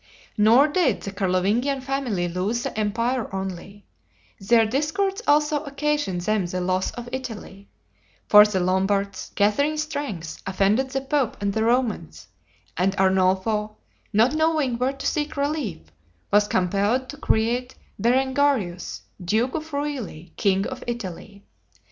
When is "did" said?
0.67-1.01